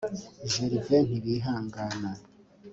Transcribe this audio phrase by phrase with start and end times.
[0.51, 2.11] Gervain Ntibihangana